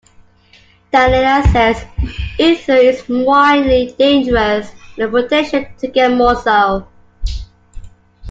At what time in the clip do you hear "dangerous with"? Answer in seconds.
3.99-4.97